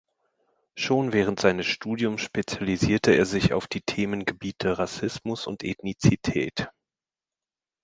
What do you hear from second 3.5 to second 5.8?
auf die Themengebiete Rassismus und